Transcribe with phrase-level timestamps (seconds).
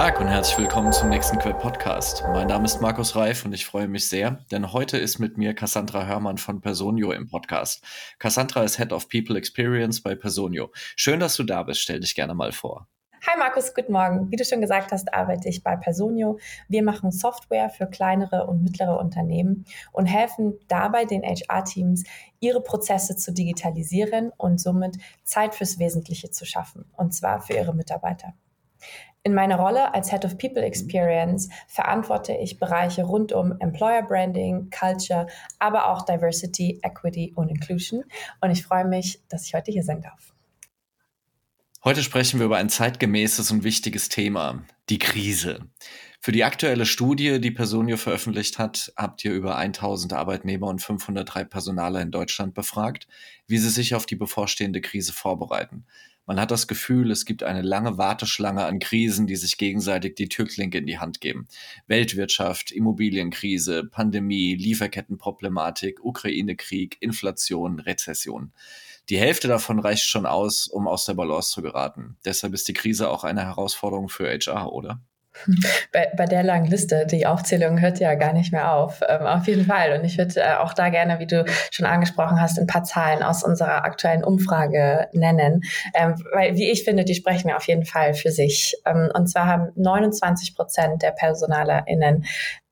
[0.00, 2.24] Tag und herzlich willkommen zum nächsten Quell Podcast.
[2.32, 5.52] Mein Name ist Markus Reif und ich freue mich sehr, denn heute ist mit mir
[5.52, 7.84] Cassandra Hörmann von Personio im Podcast.
[8.18, 10.70] Cassandra ist Head of People Experience bei Personio.
[10.96, 11.82] Schön, dass du da bist.
[11.82, 12.88] Stell dich gerne mal vor.
[13.26, 14.30] Hi Markus, guten Morgen.
[14.30, 16.38] Wie du schon gesagt hast, arbeite ich bei Personio.
[16.66, 22.04] Wir machen Software für kleinere und mittlere Unternehmen und helfen dabei den HR-Teams,
[22.40, 27.74] ihre Prozesse zu digitalisieren und somit Zeit fürs Wesentliche zu schaffen, und zwar für ihre
[27.74, 28.32] Mitarbeiter.
[29.22, 34.70] In meiner Rolle als Head of People Experience verantworte ich Bereiche rund um Employer Branding,
[34.70, 35.26] Culture,
[35.58, 38.04] aber auch Diversity, Equity und Inclusion.
[38.40, 40.32] Und ich freue mich, dass ich heute hier sein darf.
[41.84, 45.60] Heute sprechen wir über ein zeitgemäßes und wichtiges Thema, die Krise.
[46.22, 51.44] Für die aktuelle Studie, die Personio veröffentlicht hat, habt ihr über 1000 Arbeitnehmer und 503
[51.44, 53.06] Personaler in Deutschland befragt,
[53.46, 55.86] wie sie sich auf die bevorstehende Krise vorbereiten.
[56.30, 60.28] Man hat das Gefühl, es gibt eine lange Warteschlange an Krisen, die sich gegenseitig die
[60.28, 61.48] Türklinke in die Hand geben.
[61.88, 68.52] Weltwirtschaft, Immobilienkrise, Pandemie, Lieferkettenproblematik, Ukraine-Krieg, Inflation, Rezession.
[69.08, 72.16] Die Hälfte davon reicht schon aus, um aus der Balance zu geraten.
[72.24, 75.00] Deshalb ist die Krise auch eine Herausforderung für HR, oder?
[75.92, 79.00] Bei, bei, der langen Liste, die Aufzählung hört ja gar nicht mehr auf.
[79.08, 79.98] Ähm, auf jeden Fall.
[79.98, 83.22] Und ich würde äh, auch da gerne, wie du schon angesprochen hast, ein paar Zahlen
[83.22, 85.62] aus unserer aktuellen Umfrage nennen.
[85.94, 88.76] Ähm, weil, wie ich finde, die sprechen auf jeden Fall für sich.
[88.86, 92.24] Ähm, und zwar haben 29 Prozent der PersonalerInnen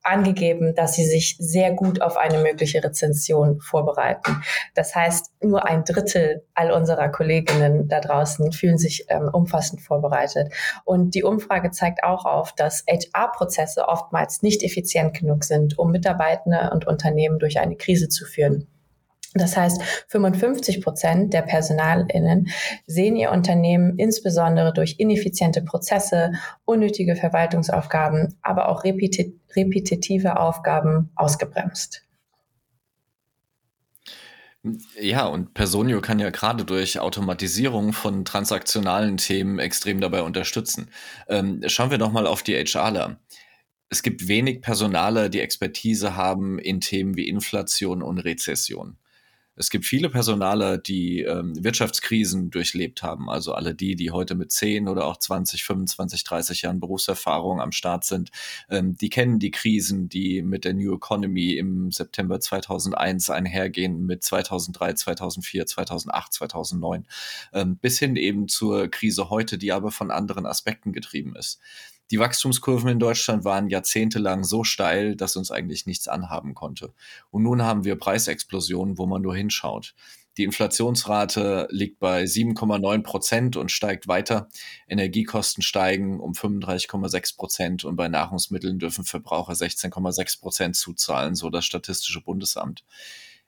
[0.09, 4.41] angegeben, dass sie sich sehr gut auf eine mögliche Rezension vorbereiten.
[4.75, 10.53] Das heißt, nur ein Drittel all unserer Kolleginnen da draußen fühlen sich ähm, umfassend vorbereitet.
[10.85, 16.71] Und die Umfrage zeigt auch auf, dass HR-Prozesse oftmals nicht effizient genug sind, um Mitarbeitende
[16.73, 18.67] und Unternehmen durch eine Krise zu führen.
[19.39, 22.49] Das heißt, 55 Prozent der PersonalInnen
[22.85, 26.33] sehen ihr Unternehmen insbesondere durch ineffiziente Prozesse,
[26.65, 32.05] unnötige Verwaltungsaufgaben, aber auch repetitive Aufgaben ausgebremst.
[34.99, 40.89] Ja, und Personio kann ja gerade durch Automatisierung von transaktionalen Themen extrem dabei unterstützen.
[41.29, 43.19] Ähm, schauen wir doch mal auf die HRler.
[43.89, 48.97] Es gibt wenig Personale, die Expertise haben in Themen wie Inflation und Rezession.
[49.59, 53.29] Es gibt viele Personale, die ähm, Wirtschaftskrisen durchlebt haben.
[53.29, 57.73] Also alle die, die heute mit 10 oder auch 20, 25, 30 Jahren Berufserfahrung am
[57.73, 58.31] Start sind,
[58.69, 64.23] ähm, die kennen die Krisen, die mit der New Economy im September 2001 einhergehen, mit
[64.23, 67.05] 2003, 2004, 2008, 2009,
[67.51, 71.59] ähm, bis hin eben zur Krise heute, die aber von anderen Aspekten getrieben ist.
[72.11, 76.93] Die Wachstumskurven in Deutschland waren jahrzehntelang so steil, dass uns eigentlich nichts anhaben konnte.
[77.29, 79.93] Und nun haben wir Preisexplosionen, wo man nur hinschaut.
[80.37, 84.47] Die Inflationsrate liegt bei 7,9 Prozent und steigt weiter.
[84.87, 91.65] Energiekosten steigen um 35,6 Prozent und bei Nahrungsmitteln dürfen Verbraucher 16,6 Prozent zuzahlen, so das
[91.65, 92.85] Statistische Bundesamt.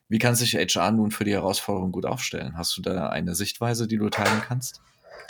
[0.10, 2.58] Wie kann sich HR nun für die Herausforderung gut aufstellen?
[2.58, 4.82] Hast du da eine Sichtweise, die du teilen kannst?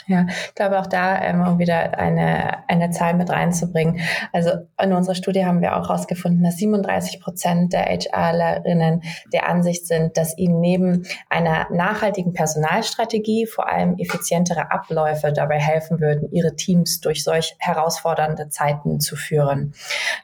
[0.08, 4.00] Ja, ich glaube auch da, ähm, um wieder eine, eine Zahl mit reinzubringen.
[4.32, 9.86] Also in unserer Studie haben wir auch herausgefunden, dass 37 Prozent der HRlerinnen der Ansicht
[9.86, 16.56] sind, dass ihnen neben einer nachhaltigen Personalstrategie vor allem effizientere Abläufe dabei helfen würden, ihre
[16.56, 19.72] Teams durch solch herausfordernde Zeiten zu führen.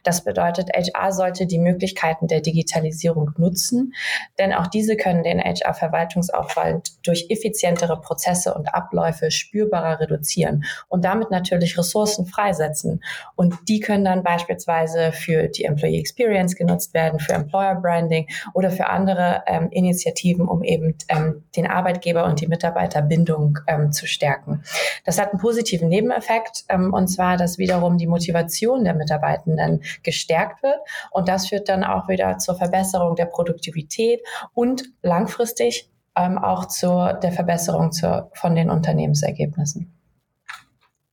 [0.03, 3.95] Das bedeutet, HR sollte die Möglichkeiten der Digitalisierung nutzen,
[4.39, 11.05] denn auch diese können den HR-Verwaltungsaufwand durch effizientere Prozesse und Abläufe spürbar spürbarer reduzieren und
[11.05, 13.03] damit natürlich Ressourcen freisetzen.
[13.35, 18.71] Und die können dann beispielsweise für die Employee Experience genutzt werden, für Employer Branding oder
[18.71, 24.63] für andere ähm, Initiativen, um eben ähm, den Arbeitgeber und die Mitarbeiterbindung ähm, zu stärken.
[25.05, 30.63] Das hat einen positiven Nebeneffekt, ähm, und zwar, dass wiederum die Motivation der Mitarbeitenden gestärkt
[30.63, 30.79] wird.
[31.11, 34.21] Und das führt dann auch wieder zur Verbesserung der Produktivität
[34.55, 39.93] und langfristig ähm, auch zur der Verbesserung zur, von den Unternehmensergebnissen.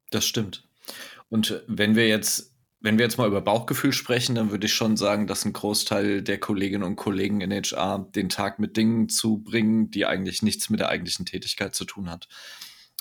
[0.10, 0.68] Das stimmt.
[1.30, 4.96] Und wenn wir jetzt wenn wir jetzt mal über Bauchgefühl sprechen, dann würde ich schon
[4.96, 9.90] sagen, dass ein Großteil der Kolleginnen und Kollegen in HR den Tag mit Dingen zubringen,
[9.90, 12.28] die eigentlich nichts mit der eigentlichen Tätigkeit zu tun hat.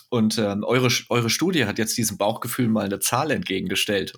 [0.09, 4.15] Und ähm, eure, eure Studie hat jetzt diesem Bauchgefühl mal eine Zahl entgegengestellt.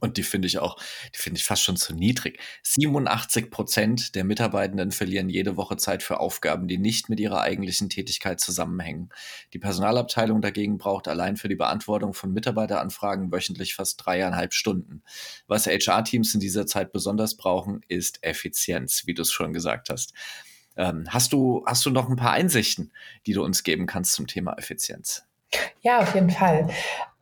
[0.00, 0.76] Und die finde ich auch,
[1.14, 2.40] die finde ich fast schon zu niedrig.
[2.62, 7.88] 87 Prozent der Mitarbeitenden verlieren jede Woche Zeit für Aufgaben, die nicht mit ihrer eigentlichen
[7.88, 9.10] Tätigkeit zusammenhängen.
[9.52, 15.02] Die Personalabteilung dagegen braucht allein für die Beantwortung von Mitarbeiteranfragen wöchentlich fast dreieinhalb Stunden.
[15.46, 20.12] Was HR-Teams in dieser Zeit besonders brauchen, ist Effizienz, wie du es schon gesagt hast.
[20.76, 22.92] Ähm, hast du, hast du noch ein paar Einsichten,
[23.26, 25.24] die du uns geben kannst zum Thema Effizienz?
[25.82, 26.68] Ja, auf jeden Fall.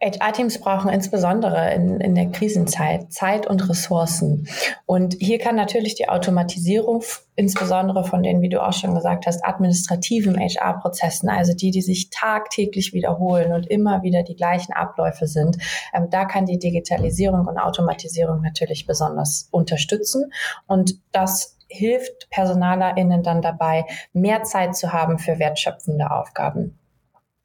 [0.02, 4.48] HR-Teams brauchen insbesondere in, in der Krisenzeit Zeit und Ressourcen.
[4.84, 7.04] Und hier kann natürlich die Automatisierung,
[7.36, 12.10] insbesondere von den, wie du auch schon gesagt hast, administrativen HR-Prozessen, also die, die sich
[12.10, 15.58] tagtäglich wiederholen und immer wieder die gleichen Abläufe sind,
[15.94, 20.32] ähm, da kann die Digitalisierung und Automatisierung natürlich besonders unterstützen.
[20.66, 26.78] Und das hilft PersonalerInnen dann dabei, mehr Zeit zu haben für wertschöpfende Aufgaben.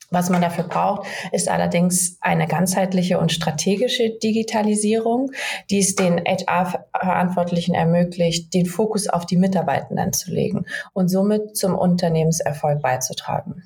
[0.09, 5.31] Was man dafür braucht, ist allerdings eine ganzheitliche und strategische Digitalisierung,
[5.69, 11.75] die es den HR-Verantwortlichen ermöglicht, den Fokus auf die Mitarbeitenden zu legen und somit zum
[11.75, 13.63] Unternehmenserfolg beizutragen.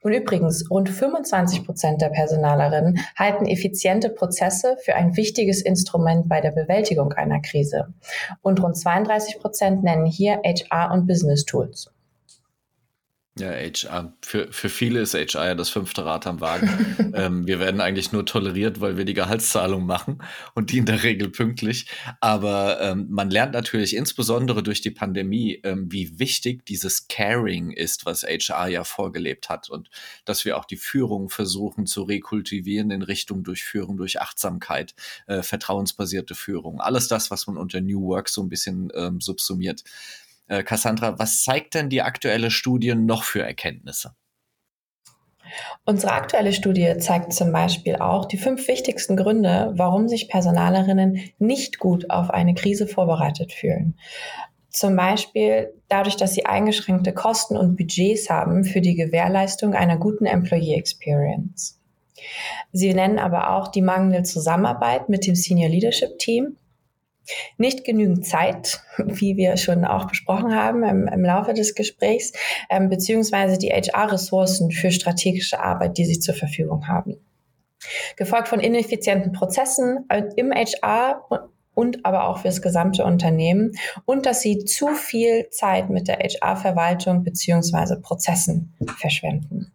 [0.00, 6.40] Und übrigens, rund 25 Prozent der Personalerinnen halten effiziente Prozesse für ein wichtiges Instrument bei
[6.40, 7.92] der Bewältigung einer Krise.
[8.40, 11.90] Und rund 32 Prozent nennen hier HR und Business Tools.
[13.38, 14.14] Ja, HR.
[14.22, 17.12] Für, für viele ist HR ja das fünfte Rad am Wagen.
[17.14, 20.22] ähm, wir werden eigentlich nur toleriert, weil wir die Gehaltszahlung machen
[20.54, 21.86] und die in der Regel pünktlich.
[22.22, 28.06] Aber ähm, man lernt natürlich insbesondere durch die Pandemie, ähm, wie wichtig dieses Caring ist,
[28.06, 29.68] was HR ja vorgelebt hat.
[29.68, 29.90] Und
[30.24, 34.94] dass wir auch die Führung versuchen zu rekultivieren in Richtung Durchführung durch Achtsamkeit,
[35.26, 36.80] äh, vertrauensbasierte Führung.
[36.80, 39.84] Alles das, was man unter New Work so ein bisschen ähm, subsumiert.
[40.48, 44.14] Äh, Cassandra, was zeigt denn die aktuelle Studie noch für Erkenntnisse?
[45.84, 51.78] Unsere aktuelle Studie zeigt zum Beispiel auch die fünf wichtigsten Gründe, warum sich Personalerinnen nicht
[51.78, 53.96] gut auf eine Krise vorbereitet fühlen.
[54.68, 60.26] Zum Beispiel dadurch, dass sie eingeschränkte Kosten und Budgets haben für die Gewährleistung einer guten
[60.26, 61.80] Employee Experience.
[62.72, 66.56] Sie nennen aber auch die mangelnde Zusammenarbeit mit dem Senior Leadership Team
[67.58, 72.32] nicht genügend Zeit, wie wir schon auch besprochen haben im, im Laufe des Gesprächs,
[72.70, 77.16] ähm, beziehungsweise die HR-Ressourcen für strategische Arbeit, die sie zur Verfügung haben.
[78.16, 83.72] Gefolgt von ineffizienten Prozessen äh, im HR und aber auch fürs gesamte Unternehmen
[84.06, 89.72] und dass sie zu viel Zeit mit der HR-Verwaltung beziehungsweise Prozessen verschwenden.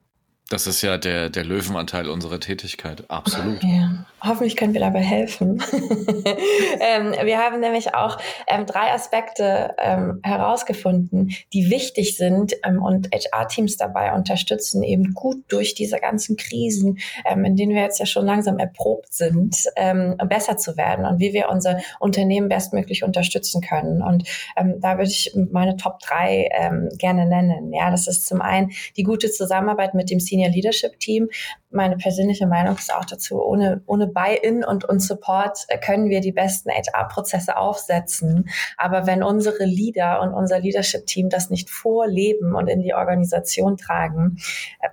[0.51, 3.63] Das ist ja der, der Löwenanteil unserer Tätigkeit, absolut.
[3.63, 4.05] Ja.
[4.21, 5.63] Hoffentlich können wir dabei helfen.
[6.79, 8.17] ähm, wir haben nämlich auch
[8.47, 15.37] ähm, drei Aspekte ähm, herausgefunden, die wichtig sind ähm, und HR-Teams dabei unterstützen, eben gut
[15.47, 20.17] durch diese ganzen Krisen, ähm, in denen wir jetzt ja schon langsam erprobt sind, ähm,
[20.27, 24.03] besser zu werden und wie wir unser Unternehmen bestmöglich unterstützen können.
[24.03, 26.49] Und da würde ich meine Top drei
[26.97, 27.73] gerne nennen.
[27.73, 31.29] Ja, das ist zum einen die gute Zusammenarbeit mit dem Senior Leadership Team.
[31.69, 36.21] Meine persönliche Meinung ist auch dazu, ohne, ohne Buy-in und, und Support äh, können wir
[36.21, 38.49] die besten HR-Prozesse aufsetzen.
[38.77, 44.37] Aber wenn unsere Leader und unser Leadership-Team das nicht vorleben und in die Organisation tragen,
[44.81, 44.89] äh,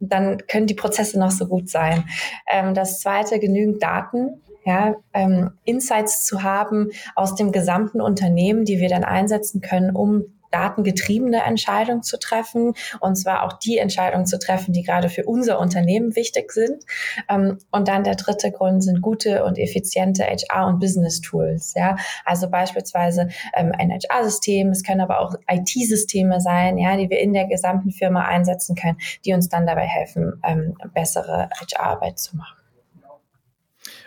[0.00, 2.04] dann können die Prozesse noch so gut sein.
[2.50, 8.78] Ähm, das zweite, genügend Daten ja, ähm, Insights zu haben aus dem gesamten Unternehmen, die
[8.78, 14.38] wir dann einsetzen können, um datengetriebene Entscheidungen zu treffen und zwar auch die Entscheidungen zu
[14.38, 16.84] treffen, die gerade für unser Unternehmen wichtig sind.
[17.28, 21.74] Ähm, und dann der dritte Grund sind gute und effiziente HR- und Business-Tools.
[21.74, 24.70] Ja, also beispielsweise ähm, ein HR-System.
[24.70, 28.98] Es können aber auch IT-Systeme sein, ja, die wir in der gesamten Firma einsetzen können,
[29.24, 32.61] die uns dann dabei helfen, ähm, bessere HR-Arbeit zu machen.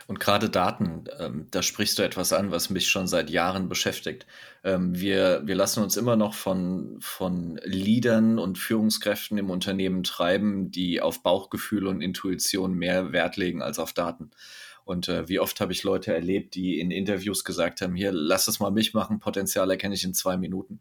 [0.07, 4.27] Und gerade Daten, ähm, da sprichst du etwas an, was mich schon seit Jahren beschäftigt.
[4.63, 10.69] Ähm, wir, wir lassen uns immer noch von, von Leadern und Führungskräften im Unternehmen treiben,
[10.69, 14.29] die auf Bauchgefühl und Intuition mehr Wert legen als auf Daten.
[14.83, 18.47] Und äh, wie oft habe ich Leute erlebt, die in Interviews gesagt haben, hier, lass
[18.47, 20.79] es mal mich machen, Potenzial erkenne ich in zwei Minuten.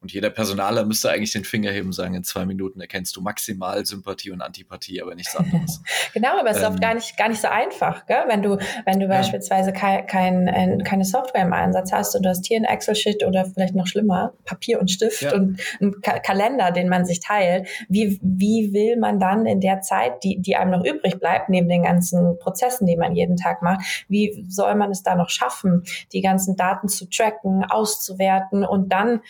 [0.00, 3.20] Und jeder Personaler müsste eigentlich den Finger heben und sagen, in zwei Minuten erkennst du
[3.20, 5.82] maximal Sympathie und Antipathie, aber nichts anderes.
[6.14, 8.22] genau, aber es ähm, ist oft ähm, gar nicht, gar nicht so einfach, gell?
[8.28, 9.12] wenn du, wenn du ja.
[9.12, 13.24] beispielsweise kein, kein, äh, keine Software im Einsatz hast und du hast hier ein Excel-Sheet
[13.24, 15.34] oder vielleicht noch schlimmer, Papier und Stift ja.
[15.34, 17.66] und einen Ka Kalender, den man sich teilt.
[17.88, 21.68] Wie, wie will man dann in der Zeit, die, die einem noch übrig bleibt, neben
[21.68, 25.82] den ganzen Prozessen, die man jeden Tag macht, wie soll man es da noch schaffen,
[26.12, 29.22] die ganzen Daten zu tracken, auszuwerten und dann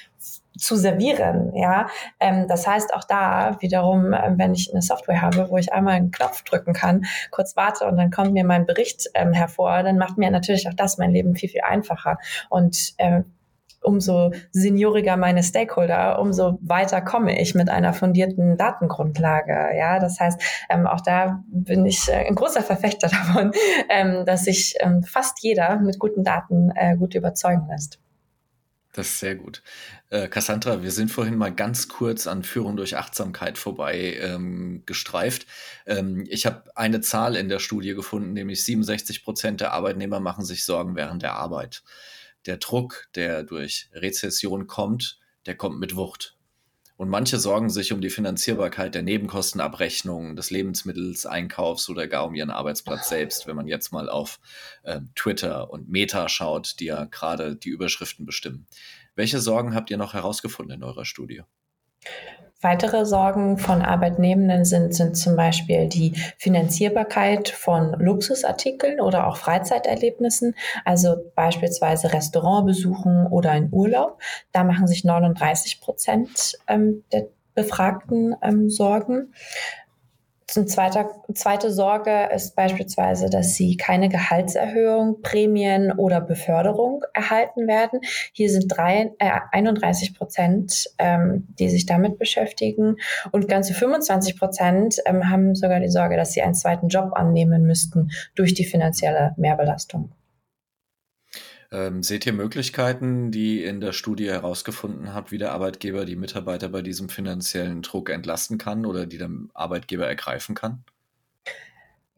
[0.59, 1.53] zu servieren.
[1.55, 1.89] Ja,
[2.21, 5.95] ähm, das heißt auch da wiederum, ähm, wenn ich eine Software habe, wo ich einmal
[5.95, 9.99] einen Knopf drücken kann, kurz warte und dann kommt mir mein Bericht ähm, hervor, dann
[9.99, 12.19] macht mir natürlich auch das mein Leben viel viel einfacher
[12.51, 13.25] und ähm,
[13.81, 19.77] umso senioriger meine Stakeholder, umso weiter komme ich mit einer fundierten Datengrundlage.
[19.77, 23.53] Ja, das heißt, ähm, auch da bin ich äh, ein großer Verfechter davon,
[23.89, 27.99] ähm, dass sich ähm, fast jeder mit guten Daten äh, gut überzeugen lässt.
[28.93, 29.63] Das ist sehr gut.
[30.11, 35.47] Äh, Cassandra, wir sind vorhin mal ganz kurz an Führung durch Achtsamkeit vorbei ähm, gestreift.
[35.87, 40.47] Ähm, ich habe eine Zahl in der Studie gefunden, nämlich 67 Prozent der Arbeitnehmer machen
[40.47, 41.83] sich Sorgen während der Arbeit.
[42.47, 46.39] Der Druck, der durch Rezession kommt, der kommt mit Wucht.
[46.97, 52.51] Und manche sorgen sich um die Finanzierbarkeit der Nebenkostenabrechnung, des Lebensmittelseinkaufs oder gar um ihren
[52.51, 54.41] Arbeitsplatz selbst, wenn man jetzt mal auf
[54.83, 58.67] äh, Twitter und Meta schaut, die ja gerade die Überschriften bestimmen.
[59.19, 61.43] Welche Sorgen habt ihr noch herausgefunden in eurer Studie?
[62.61, 70.55] Weitere Sorgen von Arbeitnehmenden sind, sind zum Beispiel die Finanzierbarkeit von Luxusartikeln oder auch Freizeiterlebnissen,
[70.85, 74.23] also beispielsweise Restaurantbesuchen oder ein Urlaub.
[74.53, 79.35] Da machen sich 39 Prozent ähm, der Befragten ähm, Sorgen.
[80.57, 88.01] Eine zweite, zweite Sorge ist beispielsweise, dass sie keine Gehaltserhöhung, Prämien oder Beförderung erhalten werden.
[88.33, 92.97] Hier sind drei, äh, 31 Prozent, ähm, die sich damit beschäftigen
[93.31, 97.65] und ganze 25 Prozent ähm, haben sogar die Sorge, dass sie einen zweiten Job annehmen
[97.65, 100.11] müssten durch die finanzielle Mehrbelastung.
[101.71, 106.69] Ähm, seht ihr Möglichkeiten, die in der Studie herausgefunden habt, wie der Arbeitgeber die Mitarbeiter
[106.71, 110.85] bei diesem finanziellen Druck entlasten kann oder die der Arbeitgeber ergreifen kann?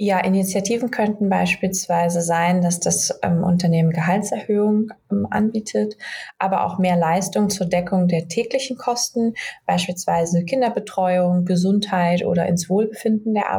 [0.03, 5.99] Ja, Initiativen könnten beispielsweise sein, dass das ähm, Unternehmen Gehaltserhöhungen ähm, anbietet,
[6.39, 9.35] aber auch mehr Leistung zur Deckung der täglichen Kosten,
[9.67, 13.51] beispielsweise Kinderbetreuung, Gesundheit oder ins Wohlbefinden der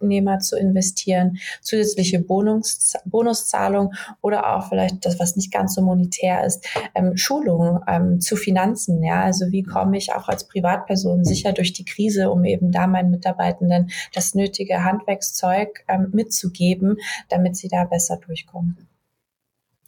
[0.00, 3.92] Arbeitnehmer zu investieren, zusätzliche Bonus, Bonuszahlung
[4.22, 9.02] oder auch vielleicht das, was nicht ganz so monetär ist, ähm, Schulung ähm, zu Finanzen.
[9.02, 12.86] Ja, also wie komme ich auch als Privatperson sicher durch die Krise, um eben da
[12.86, 16.96] meinen Mitarbeitenden das nötige Handwerkszeug ähm, mitzugeben,
[17.28, 18.89] damit sie da besser durchkommen.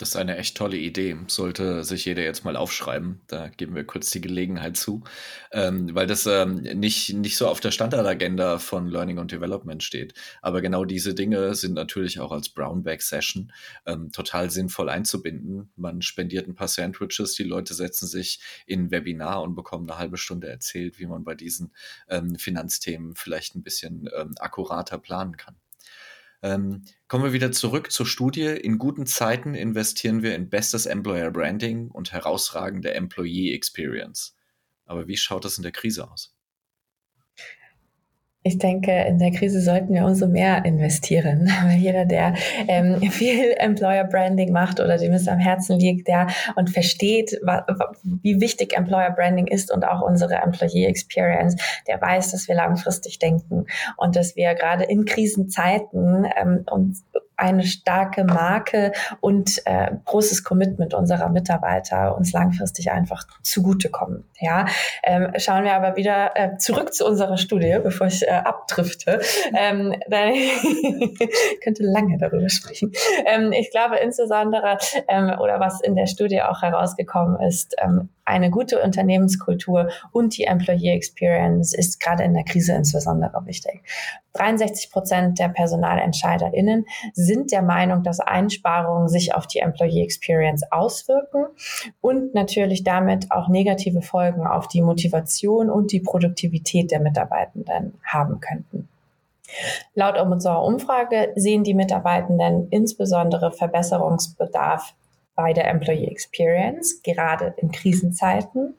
[0.02, 1.16] Das ist eine echt tolle Idee.
[1.28, 3.20] Sollte sich jeder jetzt mal aufschreiben.
[3.28, 5.04] Da geben wir kurz die Gelegenheit zu,
[5.52, 10.14] ähm, weil das ähm, nicht, nicht so auf der Standardagenda von Learning und Development steht.
[10.40, 13.52] Aber genau diese Dinge sind natürlich auch als Brownback-Session
[13.86, 15.70] ähm, total sinnvoll einzubinden.
[15.76, 20.00] Man spendiert ein paar Sandwiches, die Leute setzen sich in ein Webinar und bekommen eine
[20.00, 21.72] halbe Stunde erzählt, wie man bei diesen
[22.08, 25.61] ähm, Finanzthemen vielleicht ein bisschen ähm, akkurater planen kann.
[26.42, 28.46] Ähm, kommen wir wieder zurück zur Studie.
[28.46, 34.36] In guten Zeiten investieren wir in bestes Employer Branding und herausragende Employee Experience.
[34.84, 36.31] Aber wie schaut das in der Krise aus?
[38.44, 42.34] Ich denke, in der Krise sollten wir umso mehr investieren, weil jeder, der
[42.66, 47.40] ähm, viel Employer Branding macht oder dem es am Herzen liegt, der und versteht,
[48.22, 51.56] wie wichtig Employer Branding ist und auch unsere Employee Experience,
[51.86, 57.04] der weiß, dass wir langfristig denken und dass wir gerade in Krisenzeiten ähm, uns
[57.42, 64.24] eine starke Marke und äh, großes Commitment unserer Mitarbeiter uns langfristig einfach zugutekommen.
[64.38, 64.66] Ja,
[65.02, 69.20] ähm, schauen wir aber wieder äh, zurück zu unserer Studie, bevor ich äh, abdrifte.
[69.56, 70.32] Ähm, dann
[71.64, 72.92] könnte lange darüber sprechen.
[73.26, 78.50] Ähm, ich glaube insbesondere ähm, oder was in der Studie auch herausgekommen ist, ähm, eine
[78.50, 83.82] gute Unternehmenskultur und die Employee Experience ist gerade in der Krise insbesondere wichtig.
[84.34, 91.46] 63 Prozent der PersonalentscheiderInnen sind der Meinung, dass Einsparungen sich auf die Employee Experience auswirken
[92.00, 98.40] und natürlich damit auch negative Folgen auf die Motivation und die Produktivität der Mitarbeitenden haben
[98.40, 98.88] könnten.
[99.94, 104.94] Laut unserer Umfrage sehen die Mitarbeitenden insbesondere Verbesserungsbedarf
[105.34, 108.74] bei der Employee Experience, gerade in Krisenzeiten.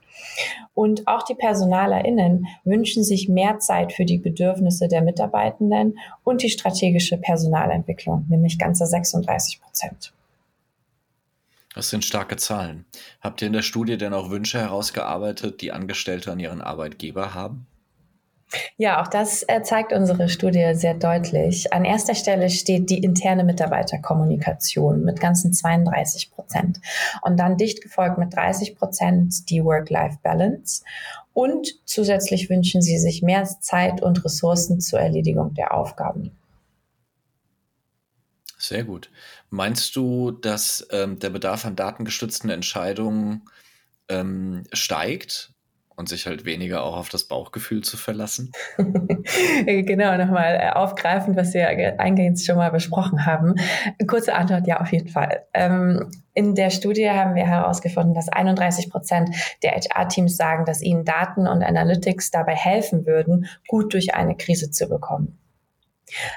[0.73, 6.49] Und auch die PersonalerInnen wünschen sich mehr Zeit für die Bedürfnisse der Mitarbeitenden und die
[6.49, 10.13] strategische Personalentwicklung, nämlich ganze 36 Prozent.
[11.73, 12.85] Das sind starke Zahlen.
[13.19, 17.65] Habt ihr in der Studie denn auch Wünsche herausgearbeitet, die Angestellte an ihren Arbeitgeber haben?
[18.77, 21.73] Ja, auch das äh, zeigt unsere Studie sehr deutlich.
[21.73, 26.79] An erster Stelle steht die interne Mitarbeiterkommunikation mit ganzen 32 Prozent
[27.21, 30.83] und dann dicht gefolgt mit 30 Prozent die Work-Life-Balance.
[31.33, 36.31] Und zusätzlich wünschen sie sich mehr Zeit und Ressourcen zur Erledigung der Aufgaben.
[38.57, 39.09] Sehr gut.
[39.49, 43.41] Meinst du, dass ähm, der Bedarf an datengestützten Entscheidungen
[44.09, 45.52] ähm, steigt
[45.95, 48.51] und sich halt weniger auch auf das Bauchgefühl zu verlassen?
[49.65, 51.67] genau, nochmal äh, aufgreifend, was wir
[51.99, 53.55] eingehend schon mal besprochen haben.
[54.07, 55.45] Kurze Antwort, ja, auf jeden Fall.
[55.53, 59.29] Ähm, in der Studie haben wir herausgefunden, dass 31 Prozent
[59.61, 64.71] der HR-Teams sagen, dass ihnen Daten und Analytics dabei helfen würden, gut durch eine Krise
[64.71, 65.37] zu bekommen.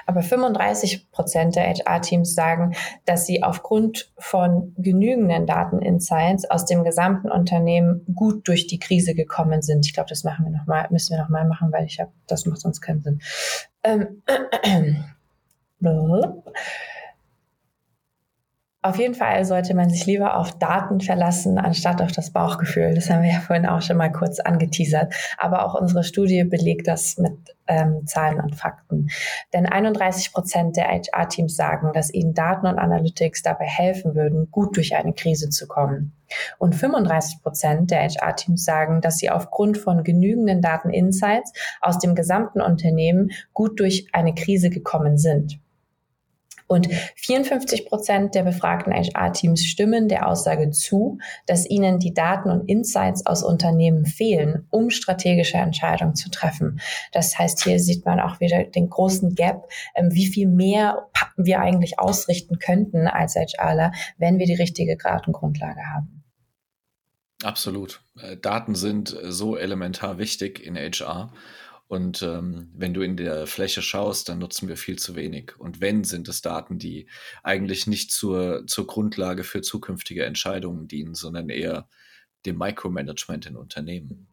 [0.05, 7.29] Aber 35 Prozent der HR-Teams sagen, dass sie aufgrund von genügenden Dateninsights aus dem gesamten
[7.31, 9.85] Unternehmen gut durch die Krise gekommen sind.
[9.85, 12.11] Ich glaube, das machen wir noch mal, müssen wir noch mal machen, weil ich habe,
[12.27, 13.21] das macht sonst keinen Sinn.
[13.83, 14.23] Ähm,
[18.87, 22.95] Auf jeden Fall sollte man sich lieber auf Daten verlassen, anstatt auf das Bauchgefühl.
[22.95, 25.13] Das haben wir ja vorhin auch schon mal kurz angeteasert.
[25.37, 27.33] Aber auch unsere Studie belegt das mit
[27.67, 29.09] ähm, Zahlen und Fakten.
[29.51, 34.77] Denn 31 Prozent der HR-Teams sagen, dass ihnen Daten und Analytics dabei helfen würden, gut
[34.77, 36.13] durch eine Krise zu kommen.
[36.57, 41.51] Und 35 Prozent der HR-Teams sagen, dass sie aufgrund von genügenden Daten-Insights
[41.81, 45.59] aus dem gesamten Unternehmen gut durch eine Krise gekommen sind.
[46.67, 52.67] Und 54 Prozent der befragten HR-Teams stimmen der Aussage zu, dass ihnen die Daten und
[52.69, 56.81] Insights aus Unternehmen fehlen, um strategische Entscheidungen zu treffen.
[57.13, 61.07] Das heißt, hier sieht man auch wieder den großen Gap, ähm, wie viel mehr
[61.37, 66.23] wir eigentlich ausrichten könnten als HRler, wenn wir die richtige Datengrundlage haben.
[67.43, 68.01] Absolut.
[68.19, 71.31] Äh, Daten sind so elementar wichtig in HR.
[71.87, 75.57] Und ähm, wenn du in der Fläche schaust, dann nutzen wir viel zu wenig.
[75.57, 77.07] Und wenn, sind es Daten, die
[77.43, 81.87] eigentlich nicht zur, zur Grundlage für zukünftige Entscheidungen dienen, sondern eher
[82.45, 84.27] dem Micromanagement in Unternehmen.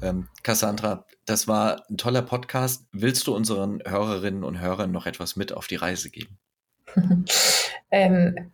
[0.00, 2.86] Ähm, Cassandra, das war ein toller Podcast.
[2.92, 6.38] Willst du unseren Hörerinnen und Hörern noch etwas mit auf die Reise geben?
[7.90, 8.52] ähm,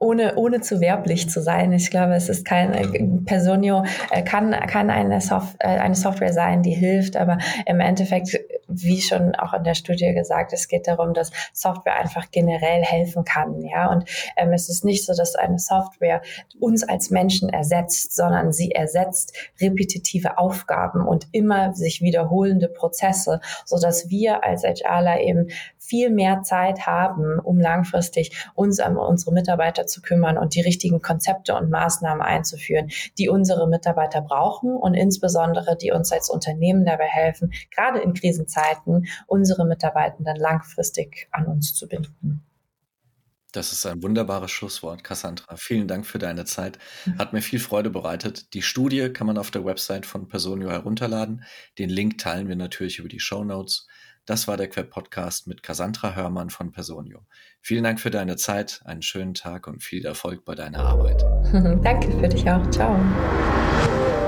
[0.00, 1.72] ohne, ohne zu werblich zu sein.
[1.72, 6.32] Ich glaube, es ist kein, äh, Personio äh, kann, kann eine, Soft, äh, eine Software
[6.32, 8.38] sein, die hilft, aber im Endeffekt,
[8.68, 13.24] wie schon auch in der Studie gesagt, es geht darum, dass Software einfach generell helfen
[13.24, 13.90] kann, ja.
[13.90, 16.22] Und ähm, es ist nicht so, dass eine Software
[16.60, 23.78] uns als Menschen ersetzt, sondern sie ersetzt repetitive Aufgaben und immer sich wiederholende Prozesse, so
[23.80, 25.48] dass wir als HRler eben
[25.88, 31.00] viel mehr Zeit haben, um langfristig uns um unsere Mitarbeiter zu kümmern und die richtigen
[31.00, 37.06] Konzepte und Maßnahmen einzuführen, die unsere Mitarbeiter brauchen und insbesondere die uns als Unternehmen dabei
[37.06, 42.44] helfen, gerade in Krisenzeiten unsere Mitarbeitenden langfristig an uns zu binden.
[43.52, 45.56] Das ist ein wunderbares Schlusswort, Cassandra.
[45.56, 46.78] Vielen Dank für deine Zeit.
[47.06, 47.18] Mhm.
[47.18, 48.52] Hat mir viel Freude bereitet.
[48.52, 51.44] Die Studie kann man auf der Website von Personio herunterladen.
[51.78, 53.86] Den Link teilen wir natürlich über die Show Notes.
[54.28, 57.20] Das war der Queb-Podcast mit Cassandra Hörmann von Personio.
[57.62, 61.22] Vielen Dank für deine Zeit, einen schönen Tag und viel Erfolg bei deiner Arbeit.
[61.82, 62.68] Danke für dich auch.
[62.68, 64.27] Ciao.